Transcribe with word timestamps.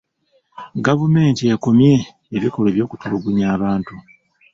Gavumenti 0.85 1.41
ekomye 1.55 1.93
ebikolwa 2.35 2.69
eby'okutulugunya 2.71 3.45
abantu. 3.55 3.93